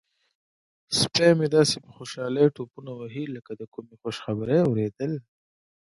[0.99, 5.13] سپی مې داسې په خوشحالۍ ټوپونه وهي لکه د کومې خوشخبرۍ اوریدل.